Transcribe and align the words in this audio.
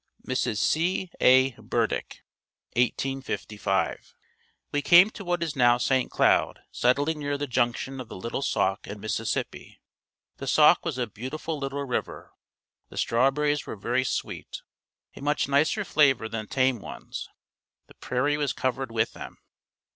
Mrs. 0.27 0.57
C. 0.57 1.11
A. 1.19 1.51
Burdick 1.61 2.23
1855. 2.75 4.15
We 4.71 4.81
came 4.81 5.11
to 5.11 5.23
what 5.23 5.43
is 5.43 5.55
now 5.55 5.77
St. 5.77 6.09
Cloud 6.09 6.59
settling 6.71 7.19
near 7.19 7.37
the 7.37 7.45
junction 7.45 8.01
of 8.01 8.07
the 8.09 8.15
Little 8.15 8.41
Sauk 8.41 8.87
and 8.87 8.99
Mississippi. 8.99 9.79
The 10.37 10.47
Sauk 10.47 10.83
was 10.85 10.97
a 10.97 11.05
beautiful 11.05 11.59
little 11.59 11.83
river. 11.85 12.33
The 12.89 12.97
strawberries 12.97 13.67
were 13.67 13.75
very 13.75 14.03
sweet, 14.03 14.63
a 15.15 15.21
much 15.21 15.47
nicer 15.47 15.85
flavor 15.85 16.27
than 16.27 16.47
tame 16.47 16.79
ones. 16.79 17.29
The 17.85 17.93
prairie 17.93 18.37
was 18.37 18.53
covered 18.53 18.91
with 18.91 19.13
them. 19.13 19.37